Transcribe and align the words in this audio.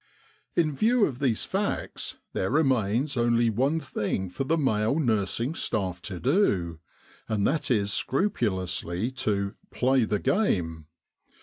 "In 0.55 0.75
view 0.75 1.05
of 1.05 1.19
these 1.19 1.45
facts 1.45 2.17
there 2.33 2.49
remains 2.49 3.15
only 3.17 3.51
one 3.51 3.79
thing 3.79 4.31
for 4.31 4.43
the 4.43 4.57
male 4.57 4.97
nursing 4.97 5.53
staff 5.53 6.01
to 6.01 6.19
do, 6.19 6.79
and 7.29 7.45
that 7.45 7.69
is 7.69 7.93
scrupulously 7.93 9.11
to' 9.11 9.53
play 9.69 10.05
the 10.05 10.17
game.' 10.17 10.87